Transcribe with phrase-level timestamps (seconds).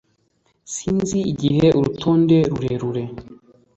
[0.75, 3.03] Sinzi igihe urutonde rurerure